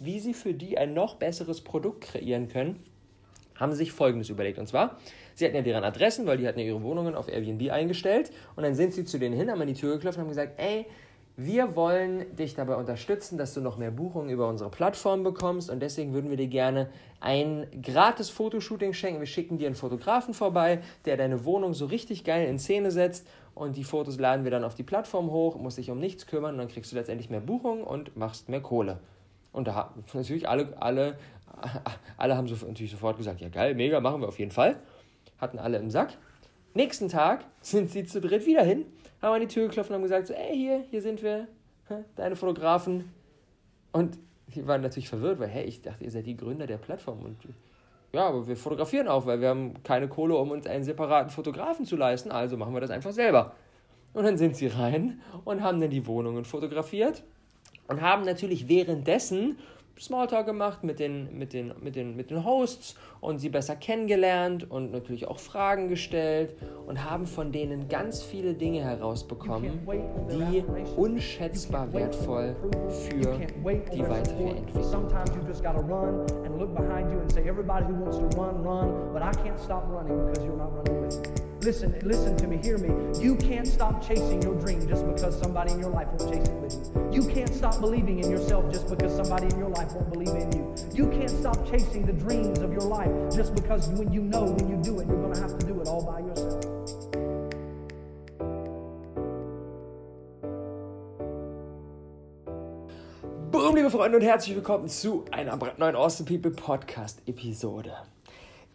[0.00, 2.82] wie sie für die ein noch besseres Produkt kreieren können,
[3.56, 4.58] haben sie sich Folgendes überlegt.
[4.58, 4.98] Und zwar,
[5.34, 8.30] sie hatten ja deren Adressen, weil die hatten ja ihre Wohnungen auf Airbnb eingestellt.
[8.56, 10.60] Und dann sind sie zu denen hin, haben an die Tür geklopft und haben gesagt,
[10.60, 10.86] ey,
[11.40, 15.78] wir wollen dich dabei unterstützen, dass du noch mehr Buchungen über unsere Plattform bekommst und
[15.78, 16.88] deswegen würden wir dir gerne
[17.20, 19.20] ein gratis Fotoshooting schenken.
[19.20, 23.28] Wir schicken dir einen Fotografen vorbei, der deine Wohnung so richtig geil in Szene setzt
[23.54, 26.54] und die Fotos laden wir dann auf die Plattform hoch, musst dich um nichts kümmern
[26.54, 28.98] und dann kriegst du letztendlich mehr Buchungen und machst mehr Kohle.
[29.52, 31.18] Und da natürlich alle, alle,
[32.16, 34.76] alle haben so, natürlich sofort gesagt, ja geil, mega, machen wir auf jeden Fall.
[35.38, 36.16] Hatten alle im Sack.
[36.74, 38.86] Nächsten Tag sind sie zu dritt wieder hin
[39.22, 41.48] haben an die Tür geklopft und haben gesagt, so, ey, hier, hier sind wir,
[42.16, 43.12] deine Fotografen.
[43.92, 44.18] Und
[44.54, 47.20] die waren natürlich verwirrt, weil, hey, ich dachte, ihr seid die Gründer der Plattform.
[47.24, 47.36] Und
[48.12, 51.84] ja, aber wir fotografieren auch, weil wir haben keine Kohle, um uns einen separaten Fotografen
[51.84, 53.54] zu leisten, also machen wir das einfach selber.
[54.14, 57.22] Und dann sind sie rein und haben dann die Wohnungen fotografiert
[57.88, 59.58] und haben natürlich währenddessen
[60.00, 64.70] Smalltalk gemacht mit den, mit, den, mit, den, mit den Hosts und sie besser kennengelernt
[64.70, 66.54] und natürlich auch Fragen gestellt
[66.86, 69.80] und haben von denen ganz viele Dinge herausbekommen,
[70.30, 70.64] die
[70.96, 72.54] unschätzbar wertvoll
[73.08, 73.40] für
[73.92, 74.84] die weitere Entwicklung.
[81.10, 81.37] Sind.
[81.68, 82.88] Listen, listen to me, hear me.
[83.22, 86.54] You can't stop chasing your dream just because somebody in your life won't chase it
[86.62, 87.20] with you.
[87.20, 90.50] You can't stop believing in yourself just because somebody in your life won't believe in
[90.50, 90.74] you.
[90.94, 94.66] You can't stop chasing the dreams of your life just because when you know when
[94.66, 96.64] you do it, you're going to have to do it all by yourself.
[103.50, 107.92] Boom, liebe Freunde und herzlich willkommen zu einer brandneuen Awesome People Podcast Episode.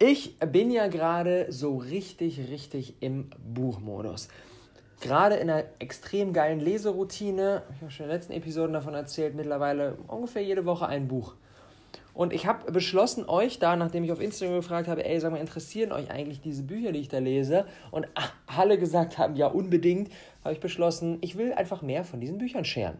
[0.00, 4.28] Ich bin ja gerade so richtig, richtig im Buchmodus.
[5.00, 7.62] Gerade in einer extrem geilen Leseroutine.
[7.74, 11.34] Ich habe schon in den letzten Episoden davon erzählt, mittlerweile ungefähr jede Woche ein Buch.
[12.12, 15.38] Und ich habe beschlossen, euch da, nachdem ich auf Instagram gefragt habe, ey, sag mal,
[15.38, 17.66] interessieren euch eigentlich diese Bücher, die ich da lese?
[17.92, 18.08] Und
[18.46, 20.10] alle gesagt haben, ja, unbedingt,
[20.42, 22.98] habe ich beschlossen, ich will einfach mehr von diesen Büchern scheren.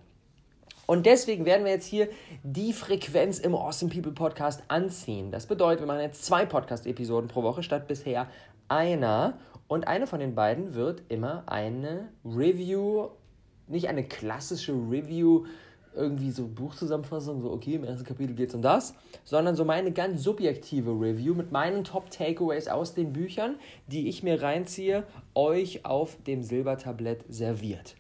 [0.87, 2.09] Und deswegen werden wir jetzt hier
[2.43, 5.31] die Frequenz im Awesome People Podcast anziehen.
[5.31, 8.28] Das bedeutet, wir machen jetzt zwei Podcast-Episoden pro Woche statt bisher
[8.69, 9.39] einer.
[9.67, 13.09] Und eine von den beiden wird immer eine Review,
[13.67, 15.47] nicht eine klassische Review,
[15.95, 19.93] irgendwie so Buchzusammenfassung, so okay, im ersten Kapitel geht es um das, sondern so meine
[19.93, 23.56] ganz subjektive Review mit meinen Top-Takeaways aus den Büchern,
[23.87, 27.95] die ich mir reinziehe, euch auf dem Silbertablett serviert.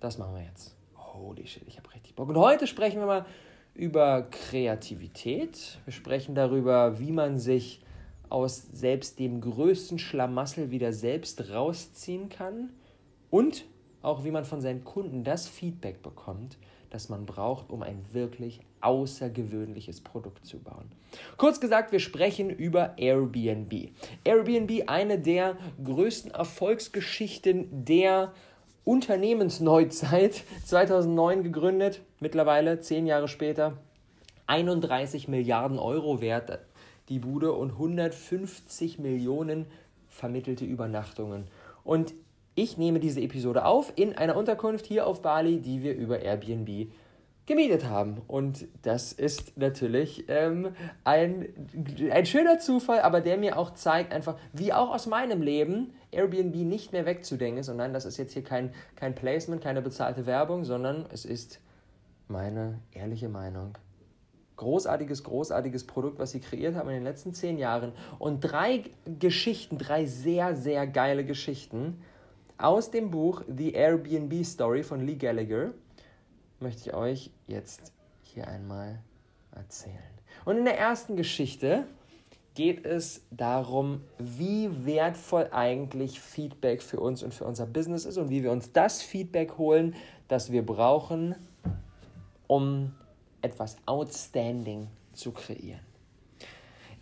[0.00, 0.80] Das machen wir jetzt
[1.20, 2.28] holy shit, ich habe richtig Bock.
[2.28, 3.26] Und heute sprechen wir mal
[3.74, 5.78] über Kreativität.
[5.84, 7.80] Wir sprechen darüber, wie man sich
[8.28, 12.70] aus selbst dem größten Schlamassel wieder selbst rausziehen kann
[13.28, 13.64] und
[14.02, 16.56] auch wie man von seinen Kunden das Feedback bekommt,
[16.90, 20.90] das man braucht, um ein wirklich außergewöhnliches Produkt zu bauen.
[21.36, 23.90] Kurz gesagt, wir sprechen über Airbnb.
[24.24, 28.32] Airbnb, eine der größten Erfolgsgeschichten der
[28.84, 33.76] Unternehmensneuzeit 2009 gegründet, mittlerweile zehn Jahre später
[34.46, 36.58] 31 Milliarden Euro wert
[37.08, 39.66] die Bude und 150 Millionen
[40.08, 41.48] vermittelte Übernachtungen.
[41.84, 42.14] Und
[42.54, 46.88] ich nehme diese Episode auf in einer Unterkunft hier auf Bali, die wir über Airbnb
[47.50, 48.22] gemietet haben.
[48.28, 50.68] Und das ist natürlich ähm,
[51.02, 51.48] ein,
[52.12, 56.54] ein schöner Zufall, aber der mir auch zeigt, einfach, wie auch aus meinem Leben Airbnb
[56.54, 57.68] nicht mehr wegzudenken ist.
[57.68, 61.60] Und nein, das ist jetzt hier kein, kein Placement, keine bezahlte Werbung, sondern es ist
[62.28, 63.76] meine ehrliche Meinung.
[64.56, 67.92] Großartiges, großartiges Produkt, was sie kreiert haben in den letzten zehn Jahren.
[68.20, 68.84] Und drei
[69.18, 72.00] Geschichten, drei sehr, sehr geile Geschichten
[72.58, 75.72] aus dem Buch The Airbnb Story von Lee Gallagher
[76.60, 79.00] möchte ich euch jetzt hier einmal
[79.54, 79.96] erzählen.
[80.44, 81.84] Und in der ersten Geschichte
[82.54, 88.30] geht es darum, wie wertvoll eigentlich Feedback für uns und für unser Business ist und
[88.30, 89.94] wie wir uns das Feedback holen,
[90.28, 91.34] das wir brauchen,
[92.46, 92.92] um
[93.42, 95.80] etwas Outstanding zu kreieren.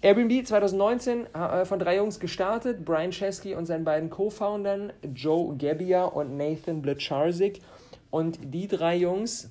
[0.01, 6.05] Airbnb 2019 äh, von drei Jungs gestartet, Brian Chesky und seinen beiden Co-Foundern Joe Gebbia
[6.05, 7.61] und Nathan Blecharzik.
[8.11, 9.51] Und die drei Jungs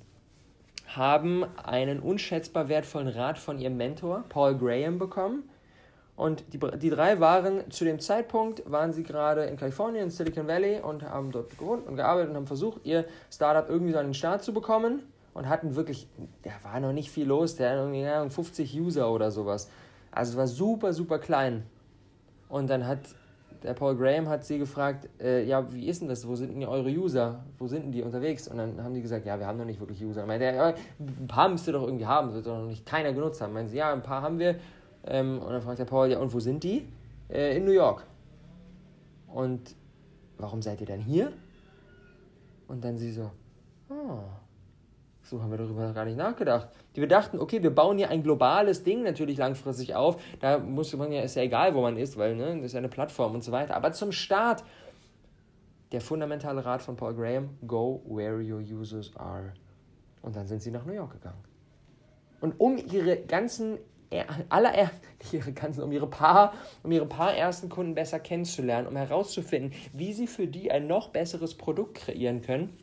[0.88, 5.44] haben einen unschätzbar wertvollen Rat von ihrem Mentor Paul Graham bekommen.
[6.16, 10.48] Und die, die drei waren zu dem Zeitpunkt, waren sie gerade in Kalifornien, in Silicon
[10.48, 14.08] Valley und haben dort gewohnt und gearbeitet und haben versucht, ihr Startup irgendwie so an
[14.08, 15.04] den Start zu bekommen
[15.36, 16.08] und hatten wirklich,
[16.42, 19.70] da war noch nicht viel los, der hat irgendwie 50 User oder sowas.
[20.10, 21.68] Also es war super, super klein.
[22.50, 23.00] Und dann hat
[23.68, 26.26] der Paul Graham hat sie gefragt, äh, ja, wie ist denn das?
[26.26, 27.44] Wo sind denn eure User?
[27.58, 28.48] Wo sind denn die unterwegs?
[28.48, 30.26] Und dann haben die gesagt, ja, wir haben noch nicht wirklich User.
[30.26, 33.42] Meinte, ja, ein paar müsst ihr doch irgendwie haben, wird doch noch nicht keiner genutzt
[33.42, 33.52] haben.
[33.52, 34.56] Meinen sie, ja, ein paar haben wir.
[35.06, 36.88] Ähm, und dann fragt der Paul, ja, und wo sind die?
[37.30, 38.06] Äh, in New York.
[39.28, 39.76] Und
[40.38, 41.34] warum seid ihr denn hier?
[42.70, 43.30] Und dann sie so,
[43.90, 44.20] oh,
[45.30, 46.70] so haben wir darüber gar nicht nachgedacht.
[46.94, 50.22] Wir dachten, okay, wir bauen hier ein globales Ding natürlich langfristig auf.
[50.40, 52.80] Da muss man ja, ist ja egal, wo man ist, weil ne, das ist ja
[52.80, 53.76] eine Plattform und so weiter.
[53.76, 54.64] Aber zum Start,
[55.92, 59.54] der fundamentale Rat von Paul Graham, go where your users are.
[60.22, 61.44] Und dann sind sie nach New York gegangen.
[62.40, 63.80] Und um ihre ganzen
[64.48, 64.90] aller
[65.34, 66.54] ihre ganzen, um ihre paar,
[66.84, 71.10] um ihre paar ersten Kunden besser kennenzulernen, um herauszufinden, wie sie für die ein noch
[71.10, 72.78] besseres Produkt kreieren können,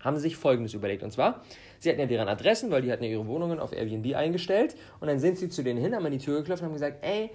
[0.00, 1.02] haben sie sich Folgendes überlegt.
[1.02, 1.42] Und zwar,
[1.78, 4.76] sie hatten ja deren Adressen, weil die hatten ja ihre Wohnungen auf Airbnb eingestellt.
[5.00, 6.98] Und dann sind sie zu denen hin, haben an die Tür geklopft und haben gesagt,
[7.02, 7.30] ey,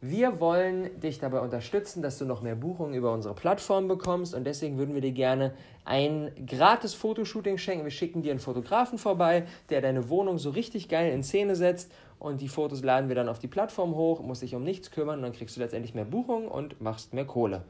[0.00, 4.44] wir wollen dich dabei unterstützen, dass du noch mehr Buchungen über unsere Plattform bekommst und
[4.44, 5.54] deswegen würden wir dir gerne
[5.84, 7.82] ein gratis Fotoshooting schenken.
[7.82, 11.90] Wir schicken dir einen Fotografen vorbei, der deine Wohnung so richtig geil in Szene setzt
[12.20, 15.16] und die Fotos laden wir dann auf die Plattform hoch, musst dich um nichts kümmern
[15.16, 17.64] und dann kriegst du letztendlich mehr Buchungen und machst mehr Kohle.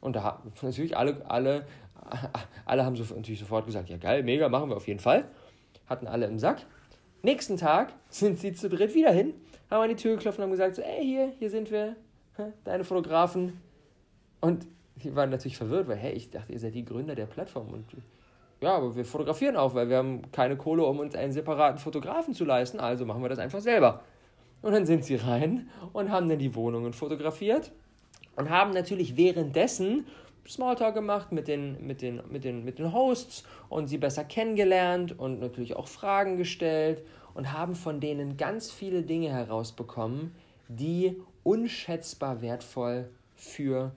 [0.00, 1.66] Und da haben natürlich alle, alle,
[2.64, 5.24] alle haben so, natürlich sofort gesagt, ja geil, mega, machen wir auf jeden Fall.
[5.86, 6.64] Hatten alle im Sack.
[7.22, 9.34] Nächsten Tag sind sie zu dritt wieder hin,
[9.70, 11.96] haben an die Tür geklopft und haben gesagt, so, ey, hier, hier sind wir,
[12.64, 13.60] deine Fotografen.
[14.40, 17.68] Und die waren natürlich verwirrt, weil, hey, ich dachte, ihr seid die Gründer der Plattform.
[17.68, 17.84] Und
[18.60, 22.34] ja, aber wir fotografieren auch, weil wir haben keine Kohle, um uns einen separaten Fotografen
[22.34, 24.02] zu leisten, also machen wir das einfach selber.
[24.62, 27.72] Und dann sind sie rein und haben dann die Wohnungen fotografiert
[28.36, 30.06] und haben natürlich währenddessen
[30.48, 35.18] Smalltalk gemacht mit den, mit, den, mit, den, mit den Hosts und sie besser kennengelernt
[35.18, 37.02] und natürlich auch Fragen gestellt
[37.34, 40.34] und haben von denen ganz viele Dinge herausbekommen,
[40.68, 43.92] die unschätzbar wertvoll für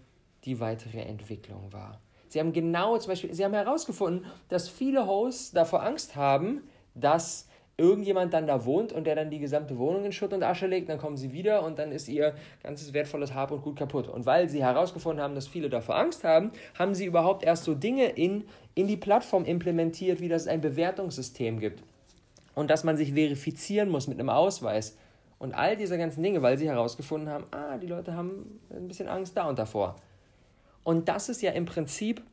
[0.46, 2.00] die weitere Entwicklung war.
[2.30, 6.64] Sie haben genau zum Beispiel, sie haben herausgefunden, dass viele Hosts davor Angst haben,
[6.94, 10.68] dass irgendjemand dann da wohnt und der dann die gesamte Wohnung in Schutt und Asche
[10.68, 12.34] legt, dann kommen sie wieder und dann ist ihr
[12.64, 14.08] ganzes wertvolles Hab und Gut kaputt.
[14.08, 17.76] Und weil sie herausgefunden haben, dass viele davor Angst haben, haben sie überhaupt erst so
[17.76, 18.46] Dinge in,
[18.76, 21.84] in die Plattform implementiert, wie dass es ein Bewertungssystem gibt
[22.54, 24.98] und dass man sich verifizieren muss mit einem Ausweis
[25.38, 29.10] und all diese ganzen Dinge, weil sie herausgefunden haben, ah, die Leute haben ein bisschen
[29.10, 29.98] Angst da und davor.
[30.84, 32.24] Und das ist ja im Prinzip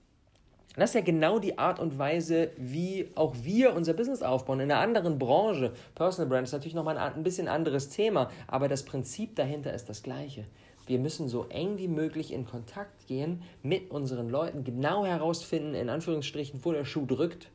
[0.76, 4.60] das ist ja genau die Art und Weise, wie auch wir unser Business aufbauen.
[4.60, 8.68] In einer anderen Branche, Personal Brand ist natürlich nochmal ein, ein bisschen anderes Thema, aber
[8.68, 10.46] das Prinzip dahinter ist das gleiche.
[10.86, 15.88] Wir müssen so eng wie möglich in Kontakt gehen mit unseren Leuten, genau herausfinden, in
[15.88, 17.48] Anführungsstrichen, wo der Schuh drückt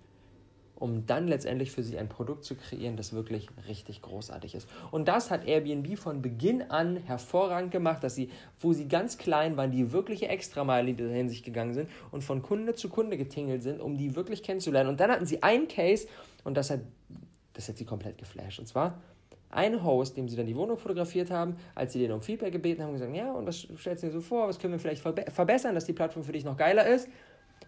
[0.79, 4.67] um dann letztendlich für sie ein Produkt zu kreieren, das wirklich richtig großartig ist.
[4.91, 8.29] Und das hat Airbnb von Beginn an hervorragend gemacht, dass sie,
[8.59, 12.41] wo sie ganz klein waren, die wirkliche Extrameile in dieser Hinsicht gegangen sind und von
[12.41, 14.89] Kunde zu Kunde getingelt sind, um die wirklich kennenzulernen.
[14.89, 16.07] Und dann hatten sie einen Case
[16.43, 16.81] und das hat,
[17.53, 18.59] das hat sie komplett geflasht.
[18.59, 18.99] Und zwar
[19.49, 22.83] ein Host, dem sie dann die Wohnung fotografiert haben, als sie den um Feedback gebeten
[22.83, 25.73] haben, gesagt, ja, und was stellst du dir so vor, was können wir vielleicht verbessern,
[25.73, 27.07] dass die Plattform für dich noch geiler ist?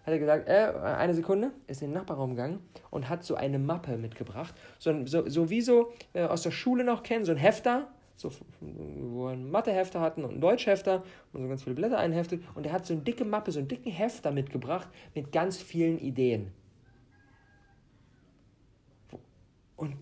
[0.04, 2.60] Hat er gesagt, äh, eine Sekunde, ist in den Nachbarraum gegangen
[2.90, 4.54] und hat so eine Mappe mitgebracht.
[4.78, 8.30] So, so, so wie so äh, aus der Schule noch kennen, so ein Hefter, so,
[8.60, 11.02] wo wir einen Mathehefter hatten und einen Deutschhefter
[11.32, 12.42] und so ganz viele Blätter einheftet.
[12.54, 15.98] Und er hat so eine dicke Mappe, so einen dicken Hefter mitgebracht mit ganz vielen
[15.98, 16.52] Ideen.
[19.76, 19.96] Und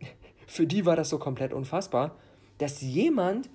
[0.46, 2.16] für die war das so komplett unfassbar,
[2.58, 3.50] dass jemand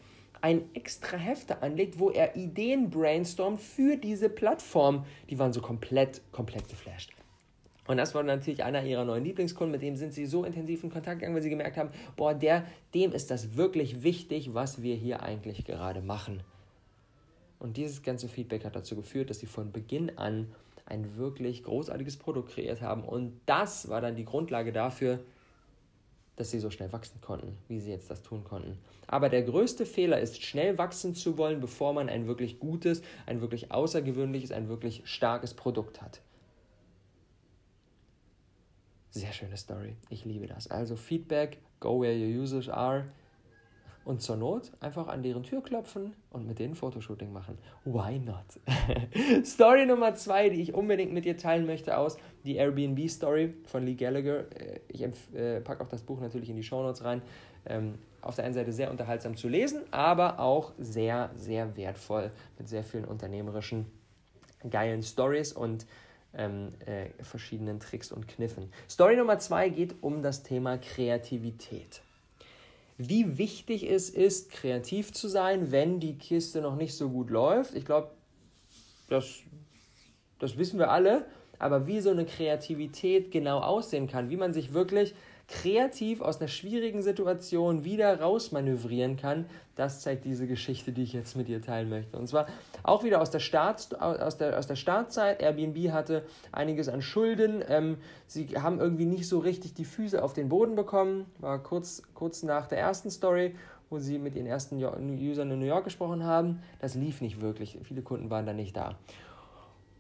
[0.46, 5.04] ein extra Hefte anlegt, wo er Ideen brainstormt für diese Plattform.
[5.28, 7.12] Die waren so komplett, komplett geflasht.
[7.88, 10.92] Und das war natürlich einer ihrer neuen Lieblingskunden, mit dem sind sie so intensiv in
[10.92, 14.94] Kontakt gegangen, weil sie gemerkt haben, boah, der, dem ist das wirklich wichtig, was wir
[14.94, 16.44] hier eigentlich gerade machen.
[17.58, 20.52] Und dieses ganze Feedback hat dazu geführt, dass sie von Beginn an
[20.86, 23.04] ein wirklich großartiges Produkt kreiert haben.
[23.04, 25.22] Und das war dann die Grundlage dafür,
[26.36, 28.78] dass sie so schnell wachsen konnten, wie sie jetzt das tun konnten.
[29.08, 33.42] Aber der größte Fehler ist, schnell wachsen zu wollen, bevor man ein wirklich gutes, ein
[33.42, 36.22] wirklich außergewöhnliches, ein wirklich starkes Produkt hat.
[39.12, 39.96] Sehr schöne Story.
[40.10, 40.70] Ich liebe das.
[40.70, 43.06] Also Feedback, go where your users are
[44.06, 47.58] und zur Not einfach an deren Tür klopfen und mit denen Fotoshooting machen.
[47.84, 48.46] Why not?
[49.46, 53.96] Story Nummer zwei, die ich unbedingt mit dir teilen möchte, aus die Airbnb-Story von Lee
[53.96, 54.46] Gallagher.
[54.56, 55.02] Äh, ich
[55.34, 57.22] äh, packe auch das Buch natürlich in die Shownotes rein.
[57.66, 62.68] Ähm, auf der einen Seite sehr unterhaltsam zu lesen, aber auch sehr, sehr wertvoll mit
[62.68, 63.86] sehr vielen unternehmerischen,
[64.68, 65.86] geilen Stories und
[66.34, 68.72] ähm, äh, verschiedenen Tricks und Kniffen.
[68.90, 72.02] Story Nummer zwei geht um das Thema Kreativität
[72.98, 77.76] wie wichtig es ist, kreativ zu sein, wenn die Kiste noch nicht so gut läuft.
[77.76, 78.12] Ich glaube,
[79.10, 79.40] das,
[80.40, 81.26] das wissen wir alle,
[81.60, 85.14] aber wie so eine Kreativität genau aussehen kann, wie man sich wirklich
[85.48, 91.36] kreativ aus einer schwierigen Situation wieder rausmanövrieren kann, das zeigt diese Geschichte, die ich jetzt
[91.36, 92.18] mit dir teilen möchte.
[92.18, 92.48] Und zwar
[92.84, 95.42] auch wieder aus der, Start, aus der, aus der Startzeit.
[95.42, 97.64] Airbnb hatte einiges an Schulden.
[97.68, 101.26] Ähm, sie haben irgendwie nicht so richtig die Füße auf den Boden bekommen.
[101.40, 103.56] War kurz, kurz nach der ersten Story,
[103.90, 106.62] wo sie mit ihren ersten Usern in New York gesprochen haben.
[106.80, 107.78] Das lief nicht wirklich.
[107.84, 108.96] Viele Kunden waren da nicht da.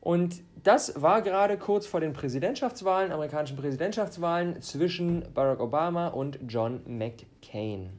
[0.05, 6.81] Und das war gerade kurz vor den Präsidentschaftswahlen, amerikanischen Präsidentschaftswahlen zwischen Barack Obama und John
[6.85, 7.89] McCain.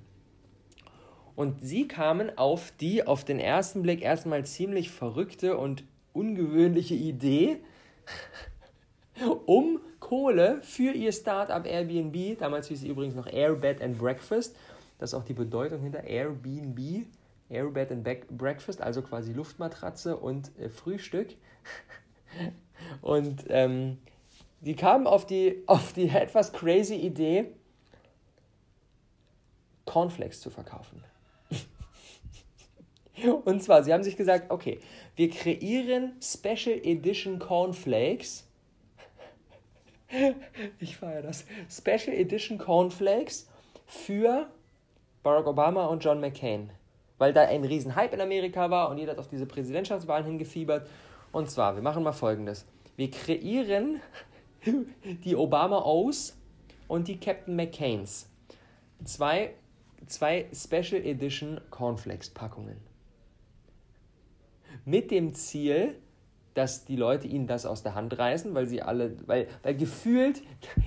[1.35, 5.83] Und sie kamen auf die auf den ersten Blick erstmal ziemlich verrückte und
[6.13, 7.59] ungewöhnliche Idee,
[9.47, 14.55] um Kohle für ihr Startup Airbnb, damals hieß sie übrigens noch Airbed and Breakfast,
[15.01, 17.07] das ist auch die Bedeutung hinter Airbnb,
[17.49, 21.35] Airbed and Breakfast, also quasi Luftmatratze und äh, Frühstück.
[23.03, 23.99] Und ähm,
[24.61, 27.47] die kamen auf die, auf die etwas crazy Idee,
[29.85, 31.05] Cornflakes zu verkaufen.
[33.45, 34.81] Und zwar, sie haben sich gesagt, okay,
[35.15, 38.45] wir kreieren Special Edition Cornflakes.
[40.79, 41.45] Ich feiere das.
[41.69, 43.49] Special Edition Cornflakes
[43.87, 44.49] für
[45.25, 46.71] Barack Obama und John McCain.
[47.19, 50.89] Weil da ein riesen Hype in Amerika war und jeder hat auf diese Präsidentschaftswahlen hingefiebert.
[51.37, 52.65] Und zwar, wir machen mal folgendes.
[52.97, 54.01] Wir kreieren
[55.05, 56.35] die Obama O's
[56.89, 58.31] und die Captain McCains.
[59.05, 59.53] Zwei,
[60.07, 62.79] zwei Special Edition Cornflakes Packungen.
[64.87, 66.01] Mit dem Ziel,
[66.57, 70.43] dass die Leute ihnen das aus der Hand reißen, weil sie alle, weil, weil gefühlt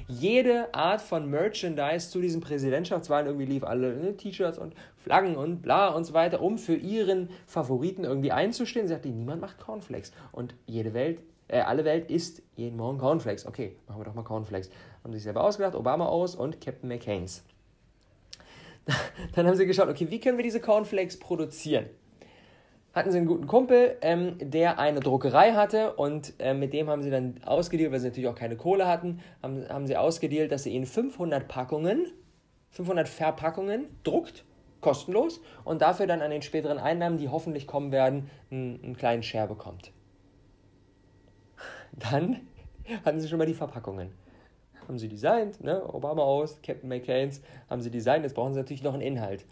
[0.08, 5.62] jede Art von Merchandise zu diesen Präsidentschaftswahlen irgendwie lief, alle ne, T-Shirts und Flaggen und
[5.62, 8.88] bla und so weiter, um für ihren Favoriten irgendwie einzustehen.
[8.88, 10.12] Sie sagte, niemand macht Cornflakes.
[10.32, 13.46] Und jede Welt, äh, alle Welt isst jeden Morgen Cornflakes.
[13.46, 14.72] Okay, machen wir doch mal Cornflakes.
[15.04, 17.44] Haben sich selber ausgedacht, Obama aus und Captain McCain's.
[19.36, 21.86] Dann haben sie geschaut, okay, wie können wir diese Cornflakes produzieren?
[22.94, 27.04] Hatten sie einen guten Kumpel, ähm, der eine Druckerei hatte und äh, mit dem haben
[27.04, 30.64] sie dann ausgedealt, weil sie natürlich auch keine Kohle hatten, haben, haben sie ausgedealt, dass
[30.64, 32.08] sie ihnen 500 Packungen,
[32.72, 34.44] 500 Verpackungen druckt,
[34.82, 39.24] kostenlos und dafür dann an den späteren Einnahmen, die hoffentlich kommen werden, einen, einen kleinen
[39.24, 39.92] Share bekommt.
[41.92, 42.42] Dann
[43.06, 44.12] hatten sie schon mal die Verpackungen.
[44.88, 45.84] Haben sie designt, ne?
[45.94, 49.46] Obama aus, Captain McCain's, haben sie designt, jetzt brauchen sie natürlich noch einen Inhalt.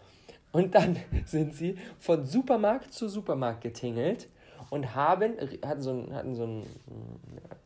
[0.52, 4.28] Und dann sind sie von Supermarkt zu Supermarkt getingelt
[4.70, 6.62] und haben, hatten so ein, hatten so ein,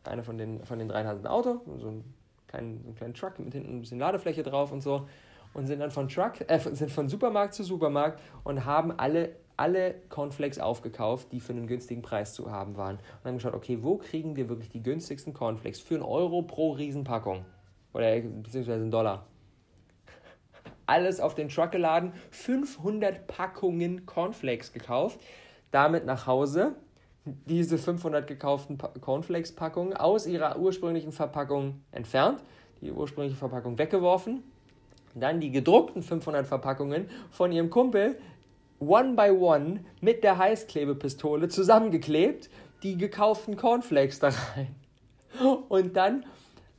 [0.05, 2.15] einer von den, von den dreien hatte ein Auto, so einen
[2.49, 5.07] kleinen, so einen kleinen Truck mit hinten ein bisschen Ladefläche drauf und so
[5.55, 9.95] und sind dann von Truck, äh, sind von Supermarkt zu Supermarkt und haben alle, alle
[10.09, 12.97] Cornflakes aufgekauft, die für einen günstigen Preis zu haben waren.
[12.97, 16.73] Und haben geschaut, okay, wo kriegen wir wirklich die günstigsten Cornflakes für einen Euro pro
[16.73, 17.45] Riesenpackung?
[17.93, 19.27] Oder beziehungsweise einen Dollar
[20.87, 25.21] alles auf den Truck geladen, 500 Packungen Cornflakes gekauft,
[25.71, 26.77] damit nach Hause.
[27.25, 32.43] Diese 500 gekauften Cornflakes-Packungen aus ihrer ursprünglichen Verpackung entfernt,
[32.81, 34.43] die ursprüngliche Verpackung weggeworfen,
[35.15, 38.19] dann die gedruckten 500 Verpackungen von ihrem Kumpel
[38.81, 42.51] one by one mit der Heißklebepistole zusammengeklebt,
[42.83, 44.75] die gekauften Cornflakes da rein.
[45.69, 46.27] Und dann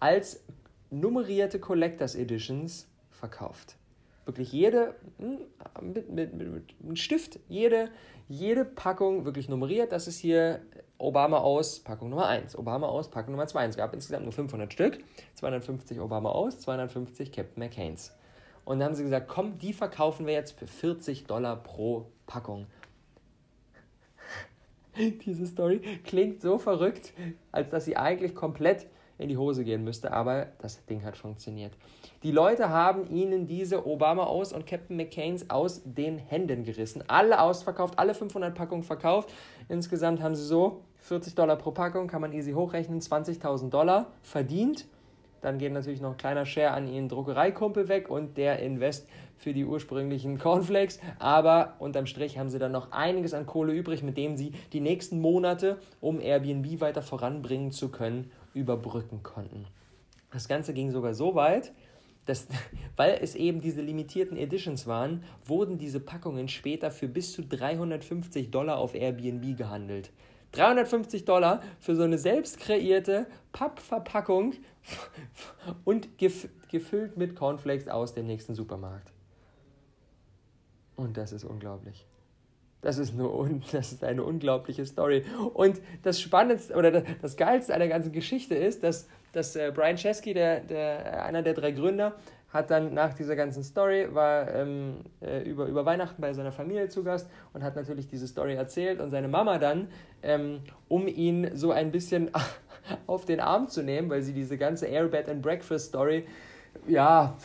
[0.02, 0.44] als
[0.90, 3.78] nummerierte Collectors Editions verkauft
[4.26, 5.40] wirklich jede, hm,
[5.82, 7.90] mit, mit, mit, mit einem Stift, jede,
[8.28, 9.92] jede Packung wirklich nummeriert.
[9.92, 10.62] Das ist hier
[10.98, 13.66] Obama aus, Packung Nummer 1, Obama aus, Packung Nummer 2.
[13.66, 15.00] Es gab insgesamt nur 500 Stück,
[15.36, 18.16] 250 Obama aus, 250 Captain McCain's.
[18.66, 22.68] Und dann haben sie gesagt, komm, die verkaufen wir jetzt für 40 Dollar pro Packung.
[25.26, 27.14] Diese Story klingt so verrückt,
[27.52, 28.88] als dass sie eigentlich komplett
[29.18, 31.74] in die Hose gehen müsste, aber das Ding hat funktioniert.
[32.24, 37.04] Die Leute haben ihnen diese Obama aus und Captain McCain's aus den Händen gerissen.
[37.10, 39.30] Alle ausverkauft, alle 500 Packungen verkauft.
[39.68, 44.88] Insgesamt haben sie so 40 Dollar pro Packung, kann man easy hochrechnen, 20.000 Dollar verdient.
[45.42, 49.52] Dann geht natürlich noch ein kleiner Share an ihren Druckereikumpel weg und der Invest für
[49.54, 51.02] die ursprünglichen Cornflakes.
[51.20, 54.80] Aber unterm Strich haben sie dann noch einiges an Kohle übrig, mit dem sie die
[54.80, 59.66] nächsten Monate, um Airbnb weiter voranbringen zu können, überbrücken konnten.
[60.32, 61.74] Das Ganze ging sogar so weit,
[62.26, 62.48] dass,
[62.96, 68.52] weil es eben diese limitierten Editions waren, wurden diese Packungen später für bis zu 350
[68.52, 70.12] Dollar auf Airbnb gehandelt.
[70.54, 74.54] 350 Dollar für so eine selbst kreierte Pappverpackung
[75.84, 79.12] und gef gefüllt mit Cornflakes aus dem nächsten Supermarkt.
[80.96, 82.08] Und das ist unglaublich.
[82.84, 83.28] Das ist, eine,
[83.72, 85.24] das ist eine unglaubliche Story.
[85.54, 89.96] Und das Spannendste oder das Geilste an der ganzen Geschichte ist, dass, dass äh, Brian
[89.96, 92.14] Chesky, der, der, einer der drei Gründer,
[92.54, 96.88] hat dann nach dieser ganzen Story, war ähm, äh, über, über Weihnachten bei seiner Familie
[96.88, 99.88] zu Gast und hat natürlich diese Story erzählt und seine Mama dann,
[100.22, 102.30] ähm, um ihn so ein bisschen
[103.08, 106.28] auf den Arm zu nehmen, weil sie diese ganze Airbed and Breakfast Story
[106.88, 107.36] ja,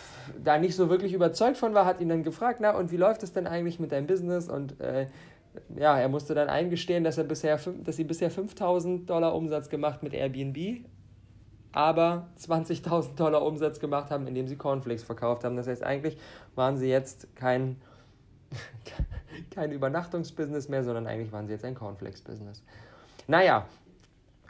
[0.42, 3.22] da nicht so wirklich überzeugt von war, hat ihn dann gefragt, na und wie läuft
[3.22, 4.48] es denn eigentlich mit deinem Business?
[4.48, 5.06] Und äh,
[5.76, 10.02] ja, er musste dann eingestehen, dass, er bisher, dass sie bisher 5000 Dollar Umsatz gemacht
[10.02, 10.84] mit Airbnb,
[11.72, 15.56] aber 20.000 Dollar Umsatz gemacht haben, indem sie Cornflakes verkauft haben.
[15.56, 16.16] Das heißt, eigentlich
[16.54, 17.76] waren sie jetzt kein,
[19.50, 22.62] kein Übernachtungsbusiness mehr, sondern eigentlich waren sie jetzt ein Cornflakes-Business.
[23.26, 23.66] Naja,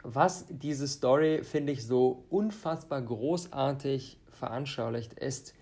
[0.03, 5.53] was diese Story, finde ich, so unfassbar großartig veranschaulicht, ist,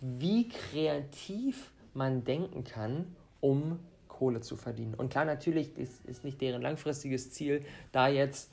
[0.00, 4.94] wie kreativ man denken kann, um Kohle zu verdienen.
[4.94, 8.50] Und klar, natürlich ist, ist nicht deren langfristiges Ziel, da jetzt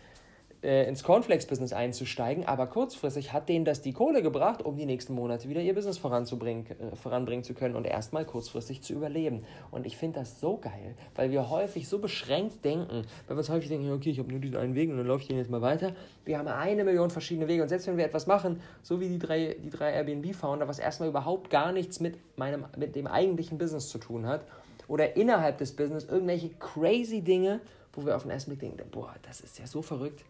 [0.62, 5.14] äh, ins Cornflakes-Business einzusteigen, aber kurzfristig hat denen das die Kohle gebracht, um die nächsten
[5.14, 9.46] Monate wieder ihr Business voranzubringen, äh, voranbringen zu können und erstmal kurzfristig zu überleben.
[9.72, 13.50] Und ich finde das so geil, weil wir häufig so beschränkt denken, weil wir uns
[13.50, 15.50] häufig denken, okay, ich habe nur diesen einen Weg und dann laufe ich den jetzt
[15.50, 15.94] mal weiter.
[16.26, 19.20] Wir haben eine Million verschiedene Wege und selbst wenn wir etwas machen, so wie die
[19.20, 23.90] drei, die drei Airbnb-Founder, was erstmal überhaupt gar nichts mit, meinem, mit dem eigentlichen Business
[23.90, 24.42] zu tun hat,
[24.90, 27.62] oder innerhalb des Business irgendwelche crazy Dinge,
[27.94, 30.26] wo wir auf den ersten Blick denken, boah, das ist ja so verrückt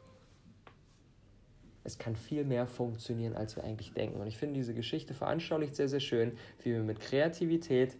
[1.89, 4.21] es kann viel mehr funktionieren, als wir eigentlich denken.
[4.21, 7.97] Und ich finde diese Geschichte veranschaulicht sehr, sehr schön, wie wir mit Kreativität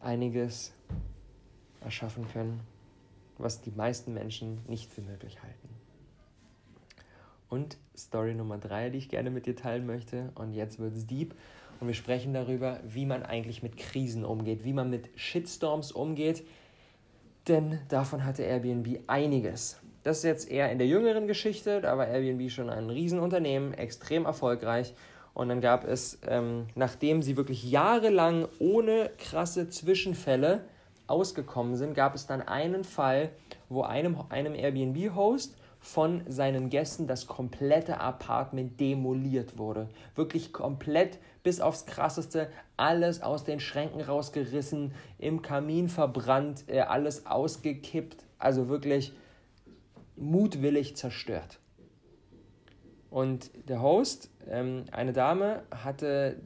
[0.00, 0.72] einiges
[1.80, 2.60] erschaffen können,
[3.38, 5.68] was die meisten Menschen nicht für möglich halten.
[7.48, 11.06] Und Story Nummer drei, die ich gerne mit dir teilen möchte, und jetzt wird es
[11.06, 11.34] deep.
[11.80, 16.44] Und wir sprechen darüber, wie man eigentlich mit Krisen umgeht, wie man mit Shitstorms umgeht.
[17.48, 19.80] Denn davon hatte Airbnb einiges.
[20.02, 24.24] Das ist jetzt eher in der jüngeren Geschichte, da war Airbnb schon ein Riesenunternehmen, extrem
[24.24, 24.94] erfolgreich.
[25.34, 30.62] Und dann gab es, ähm, nachdem sie wirklich jahrelang ohne krasse Zwischenfälle
[31.06, 33.30] ausgekommen sind, gab es dann einen Fall,
[33.68, 39.88] wo einem, einem Airbnb-Host von seinen Gästen das komplette Apartment demoliert wurde.
[40.14, 47.26] Wirklich komplett bis aufs Krasseste, alles aus den Schränken rausgerissen, im Kamin verbrannt, äh, alles
[47.26, 48.24] ausgekippt.
[48.38, 49.12] Also wirklich
[50.18, 51.60] mutwillig zerstört.
[53.10, 56.40] Und der Host, ähm, eine Dame, hatte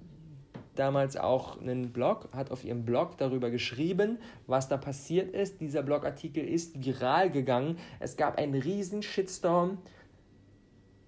[0.74, 5.60] damals auch einen Blog, hat auf ihrem Blog darüber geschrieben, was da passiert ist.
[5.60, 7.78] Dieser Blogartikel ist viral gegangen.
[8.00, 9.78] Es gab einen riesen Shitstorm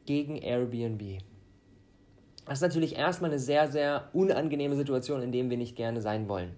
[0.06, 1.22] gegen Airbnb.
[2.44, 6.28] Das ist natürlich erstmal eine sehr, sehr unangenehme Situation, in der wir nicht gerne sein
[6.28, 6.50] wollen.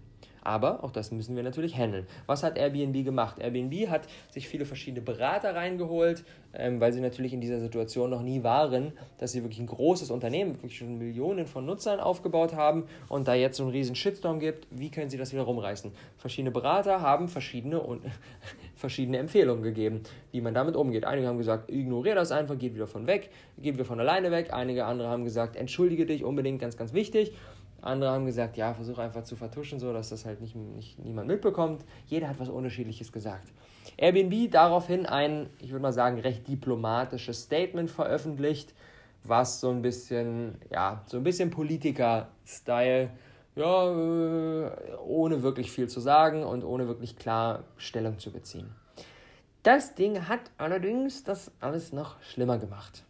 [0.46, 2.06] Aber auch das müssen wir natürlich handeln.
[2.26, 3.40] Was hat Airbnb gemacht?
[3.40, 6.22] Airbnb hat sich viele verschiedene Berater reingeholt,
[6.54, 10.12] ähm, weil sie natürlich in dieser Situation noch nie waren, dass sie wirklich ein großes
[10.12, 14.38] Unternehmen, wirklich schon Millionen von Nutzern aufgebaut haben und da jetzt so einen riesen Shitstorm
[14.38, 15.90] gibt, wie können sie das wieder rumreißen?
[16.16, 17.82] Verschiedene Berater haben verschiedene,
[18.76, 21.06] verschiedene Empfehlungen gegeben, wie man damit umgeht.
[21.06, 24.52] Einige haben gesagt, ignoriere das einfach, geht wieder von weg, geht wieder von alleine weg.
[24.52, 27.32] Einige andere haben gesagt, entschuldige dich unbedingt, ganz, ganz wichtig.
[27.80, 31.28] Andere haben gesagt, ja, versuche einfach zu vertuschen, so dass das halt nicht, nicht niemand
[31.28, 31.84] mitbekommt.
[32.06, 33.52] Jeder hat was Unterschiedliches gesagt.
[33.96, 38.74] Airbnb daraufhin ein, ich würde mal sagen, recht diplomatisches Statement veröffentlicht,
[39.24, 43.10] was so ein bisschen, ja, so ein bisschen Politiker-Style,
[43.56, 44.70] ja, äh,
[45.04, 48.74] ohne wirklich viel zu sagen und ohne wirklich klar Stellung zu beziehen.
[49.62, 53.02] Das Ding hat allerdings das alles noch schlimmer gemacht.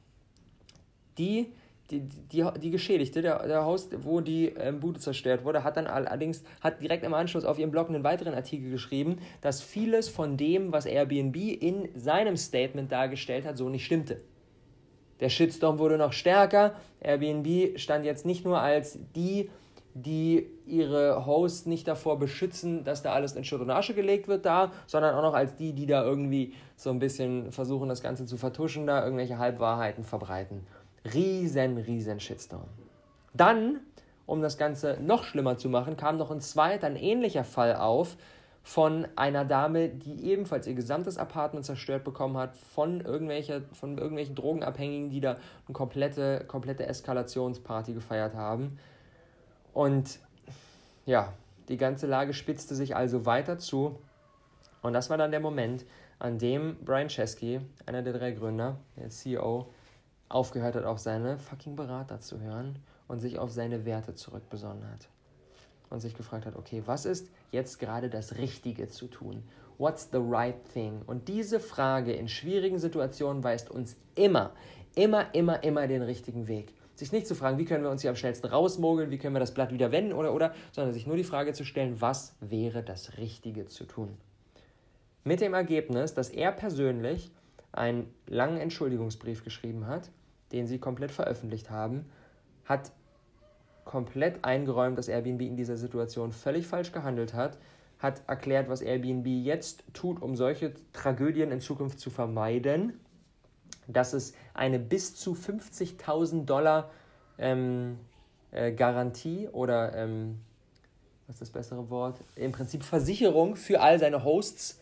[1.18, 1.52] Die
[1.90, 5.86] die, die, die Geschädigte, der, der Host, wo die ähm, Bude zerstört wurde, hat dann
[5.86, 10.36] allerdings hat direkt im Anschluss auf ihrem Blog einen weiteren Artikel geschrieben, dass vieles von
[10.36, 14.20] dem, was Airbnb in seinem Statement dargestellt hat, so nicht stimmte.
[15.20, 16.74] Der Shitstorm wurde noch stärker.
[17.00, 19.48] Airbnb stand jetzt nicht nur als die,
[19.94, 24.44] die ihre Hosts nicht davor beschützen, dass da alles in Schutt und Asche gelegt wird
[24.44, 28.26] da, sondern auch noch als die, die da irgendwie so ein bisschen versuchen, das Ganze
[28.26, 30.66] zu vertuschen, da irgendwelche Halbwahrheiten verbreiten.
[31.14, 32.68] Riesen, riesen Shitstorm.
[33.34, 33.80] Dann,
[34.26, 38.16] um das Ganze noch schlimmer zu machen, kam noch ein zweiter, ein ähnlicher Fall auf
[38.66, 44.34] von einer Dame, die ebenfalls ihr gesamtes Apartment zerstört bekommen hat von, irgendwelche, von irgendwelchen
[44.34, 48.76] Drogenabhängigen, die da eine komplette, komplette Eskalationsparty gefeiert haben.
[49.72, 50.18] Und
[51.04, 51.32] ja,
[51.68, 54.00] die ganze Lage spitzte sich also weiter zu.
[54.82, 55.84] Und das war dann der Moment,
[56.18, 59.68] an dem Brian Chesky, einer der drei Gründer, der CEO,
[60.28, 65.08] aufgehört hat, auf seine fucking Berater zu hören und sich auf seine Werte zurückbesonnen hat.
[65.88, 69.44] und sich gefragt hat, okay, was ist jetzt gerade das Richtige zu tun?
[69.78, 71.02] What's the right thing?
[71.06, 74.50] Und diese Frage in schwierigen Situationen weist uns immer,
[74.96, 76.74] immer, immer, immer den richtigen Weg.
[76.96, 79.40] Sich nicht zu fragen, wie können wir uns hier am schnellsten rausmogeln, wie können wir
[79.40, 82.82] das Blatt wieder wenden oder oder, sondern sich nur die Frage zu stellen, was wäre
[82.82, 84.16] das Richtige zu tun?
[85.22, 87.30] Mit dem Ergebnis, dass er persönlich
[87.76, 90.10] einen langen Entschuldigungsbrief geschrieben hat,
[90.52, 92.06] den sie komplett veröffentlicht haben,
[92.64, 92.92] hat
[93.84, 97.58] komplett eingeräumt, dass Airbnb in dieser Situation völlig falsch gehandelt hat,
[97.98, 103.00] hat erklärt, was Airbnb jetzt tut, um solche Tragödien in Zukunft zu vermeiden,
[103.86, 106.90] dass es eine bis zu 50.000 Dollar
[107.38, 107.98] ähm,
[108.50, 110.40] äh, Garantie oder, ähm,
[111.26, 114.80] was ist das bessere Wort, im Prinzip Versicherung für all seine Hosts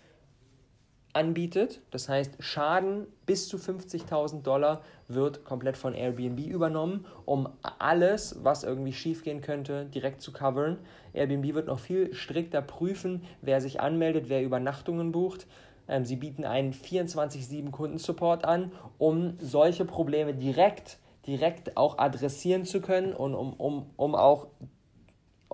[1.14, 1.81] anbietet.
[1.90, 7.48] Das heißt, Schaden bis zu 50.000 Dollar wird komplett von Airbnb übernommen, um
[7.79, 10.79] alles, was irgendwie schiefgehen könnte, direkt zu covern.
[11.12, 15.46] Airbnb wird noch viel strikter prüfen, wer sich anmeldet, wer Übernachtungen bucht.
[15.88, 22.81] Ähm, sie bieten einen 24-7 Kundensupport an, um solche Probleme direkt, direkt auch adressieren zu
[22.81, 24.48] können und um, um, um auch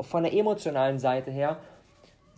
[0.01, 1.59] von der emotionalen Seite her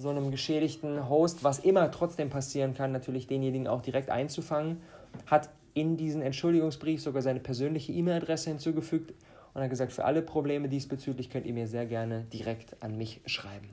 [0.02, 4.82] so einem geschädigten Host, was immer trotzdem passieren kann, natürlich denjenigen auch direkt einzufangen,
[5.26, 9.14] hat in diesen Entschuldigungsbrief sogar seine persönliche E-Mail-Adresse hinzugefügt
[9.54, 13.20] und hat gesagt, für alle Probleme diesbezüglich könnt ihr mir sehr gerne direkt an mich
[13.26, 13.70] schreiben.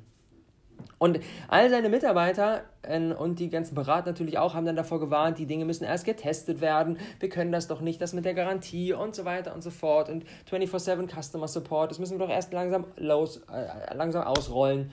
[0.97, 5.37] Und all seine Mitarbeiter äh, und die ganzen Berater natürlich auch haben dann davor gewarnt,
[5.37, 8.93] die Dinge müssen erst getestet werden, wir können das doch nicht, das mit der Garantie
[8.93, 12.53] und so weiter und so fort und 24/7 Customer Support, das müssen wir doch erst
[12.53, 14.91] langsam, los, äh, langsam ausrollen.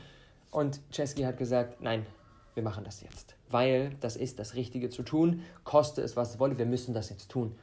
[0.51, 2.07] Und Chesky hat gesagt, nein,
[2.55, 6.41] wir machen das jetzt, weil das ist das Richtige zu tun, koste es, was es
[6.41, 7.55] wolle, wir müssen das jetzt tun.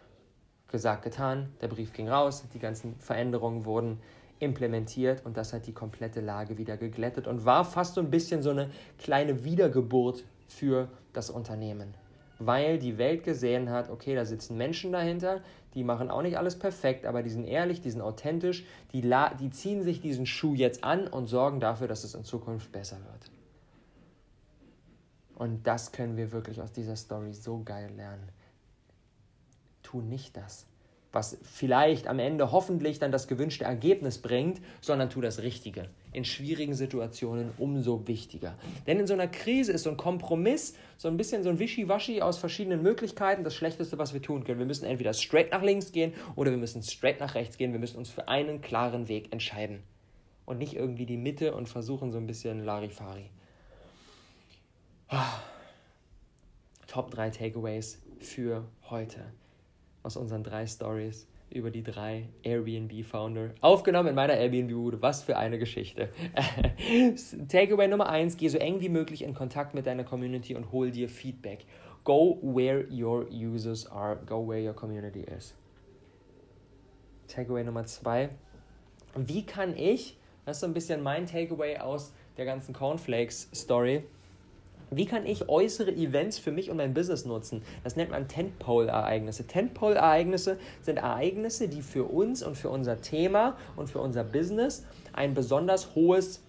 [0.68, 4.00] Gesagt, getan, der Brief ging raus, die ganzen Veränderungen wurden
[4.40, 8.42] implementiert und das hat die komplette Lage wieder geglättet und war fast so ein bisschen
[8.44, 11.94] so eine kleine Wiedergeburt für das Unternehmen.
[12.46, 15.42] Weil die Welt gesehen hat, okay, da sitzen Menschen dahinter,
[15.74, 19.02] die machen auch nicht alles perfekt, aber die sind ehrlich, die sind authentisch, die,
[19.40, 22.98] die ziehen sich diesen Schuh jetzt an und sorgen dafür, dass es in Zukunft besser
[22.98, 23.32] wird.
[25.36, 28.30] Und das können wir wirklich aus dieser Story so geil lernen.
[29.82, 30.68] Tu nicht das
[31.14, 35.86] was vielleicht am Ende hoffentlich dann das gewünschte Ergebnis bringt, sondern tu das Richtige.
[36.12, 38.56] In schwierigen Situationen umso wichtiger.
[38.88, 42.22] Denn in so einer Krise ist so ein Kompromiss, so ein bisschen so ein Wischiwaschi
[42.22, 44.58] aus verschiedenen Möglichkeiten das Schlechteste, was wir tun können.
[44.58, 47.74] Wir müssen entweder straight nach links gehen oder wir müssen straight nach rechts gehen.
[47.74, 49.84] Wir müssen uns für einen klaren Weg entscheiden.
[50.46, 53.30] Und nicht irgendwie die Mitte und versuchen so ein bisschen Larifari.
[56.88, 59.24] Top 3 Takeaways für heute
[60.04, 63.52] aus unseren drei Stories über die drei Airbnb-Founder.
[63.62, 65.02] Aufgenommen in meiner Airbnb-Bude.
[65.02, 66.10] Was für eine Geschichte.
[67.48, 70.92] Takeaway Nummer eins: Geh so eng wie möglich in Kontakt mit deiner Community und hol
[70.92, 71.66] dir Feedback.
[72.04, 74.18] Go where your users are.
[74.26, 75.56] Go where your community is.
[77.28, 78.30] Takeaway Nummer zwei:
[79.16, 84.04] Wie kann ich, das ist so ein bisschen mein Takeaway aus der ganzen Cornflakes-Story,
[84.98, 87.62] wie kann ich äußere Events für mich und mein Business nutzen?
[87.84, 89.48] Das nennt man Tentpole-Ereignisse.
[89.48, 95.34] Tentpole-Ereignisse sind Ereignisse, die für uns und für unser Thema und für unser Business ein
[95.34, 96.42] besonders hohes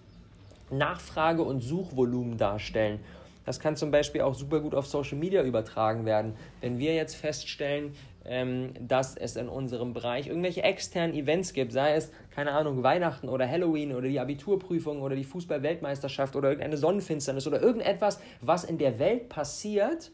[0.71, 2.99] Nachfrage- und Suchvolumen darstellen.
[3.45, 6.33] Das kann zum Beispiel auch super gut auf Social Media übertragen werden.
[6.61, 7.93] Wenn wir jetzt feststellen,
[8.27, 13.29] ähm, dass es in unserem Bereich irgendwelche externen Events gibt, sei es, keine Ahnung, Weihnachten
[13.29, 18.77] oder Halloween oder die Abiturprüfung oder die Fußball-Weltmeisterschaft oder irgendeine Sonnenfinsternis oder irgendetwas, was in
[18.77, 20.11] der Welt passiert,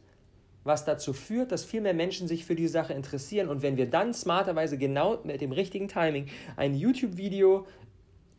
[0.63, 3.50] was dazu führt, dass viel mehr Menschen sich für die Sache interessieren.
[3.50, 7.65] Und wenn wir dann smarterweise genau mit dem richtigen Timing ein YouTube-Video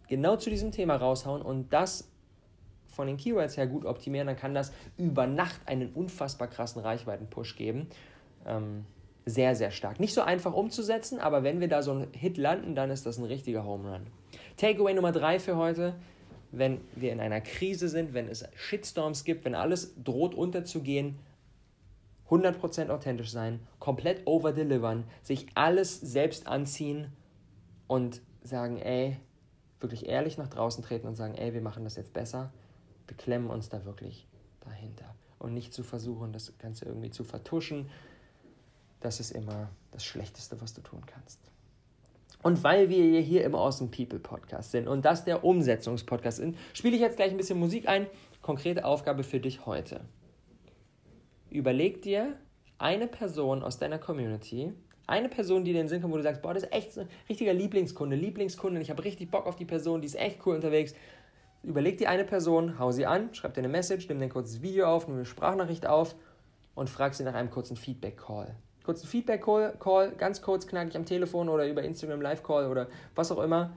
[0.08, 2.08] genau zu diesem Thema raushauen und das
[2.88, 7.56] von den Keywords her gut optimieren, dann kann das über Nacht einen unfassbar krassen Reichweiten-Push
[7.56, 7.88] geben.
[8.46, 8.84] Ähm,
[9.24, 10.00] sehr, sehr stark.
[10.00, 13.18] Nicht so einfach umzusetzen, aber wenn wir da so einen Hit landen, dann ist das
[13.18, 14.06] ein richtiger Home Run.
[14.56, 15.94] Takeaway Nummer drei für heute.
[16.50, 21.18] Wenn wir in einer Krise sind, wenn es Shitstorms gibt, wenn alles droht unterzugehen,
[22.28, 27.12] 100% authentisch sein, komplett overdelivern, sich alles selbst anziehen
[27.86, 29.16] und sagen, ey,
[29.80, 32.52] wirklich ehrlich nach draußen treten und sagen, ey, wir machen das jetzt besser.
[33.06, 34.26] Wir uns da wirklich
[34.60, 35.14] dahinter.
[35.38, 37.90] Und nicht zu versuchen, das Ganze irgendwie zu vertuschen,
[39.02, 41.40] das ist immer das Schlechteste, was du tun kannst.
[42.42, 46.96] Und weil wir hier im Awesome People Podcast sind und das der Umsetzungspodcast ist, spiele
[46.96, 48.06] ich jetzt gleich ein bisschen Musik ein.
[48.40, 50.00] Konkrete Aufgabe für dich heute.
[51.50, 52.36] Überleg dir
[52.78, 54.72] eine Person aus deiner Community,
[55.06, 56.92] eine Person, die dir in den Sinn kommt, wo du sagst, boah, das ist echt
[56.92, 60.44] so ein richtiger Lieblingskunde, Lieblingskunde, ich habe richtig Bock auf die Person, die ist echt
[60.46, 60.94] cool unterwegs.
[61.62, 64.62] überleg dir eine Person, hau sie an, schreib dir eine Message, nimm dir ein kurzes
[64.62, 66.16] Video auf, nimm eine Sprachnachricht auf
[66.74, 68.56] und frag sie nach einem kurzen Feedback-Call.
[68.84, 73.42] Kurzen Feedback-Call, Call, ganz kurz, knackig am Telefon oder über Instagram Live-Call oder was auch
[73.42, 73.70] immer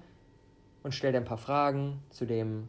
[0.86, 2.68] und stell dir ein paar Fragen zu dem,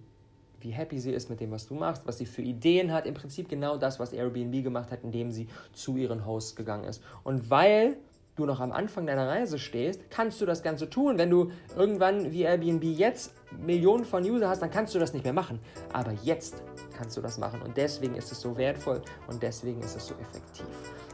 [0.61, 3.07] wie happy sie ist mit dem, was du machst, was sie für Ideen hat.
[3.07, 7.03] Im Prinzip genau das, was Airbnb gemacht hat, indem sie zu ihren Hosts gegangen ist.
[7.25, 7.99] Und weil
[8.37, 11.18] du noch am Anfang deiner Reise stehst, kannst du das Ganze tun.
[11.18, 15.25] Wenn du irgendwann wie Airbnb jetzt Millionen von User hast, dann kannst du das nicht
[15.25, 15.59] mehr machen.
[15.92, 16.62] Aber jetzt
[16.96, 20.14] kannst du das machen und deswegen ist es so wertvoll und deswegen ist es so
[20.14, 20.66] effektiv.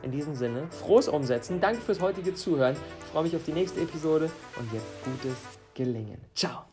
[0.02, 1.60] In diesem Sinne, frohes Umsetzen.
[1.60, 2.76] Danke fürs heutige Zuhören.
[3.00, 5.36] Ich freue mich auf die nächste Episode und jetzt gutes
[5.74, 6.18] Gelingen.
[6.34, 6.71] Ciao.